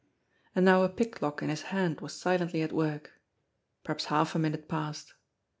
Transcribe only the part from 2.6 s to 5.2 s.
at work. Perhaps half a minute passed.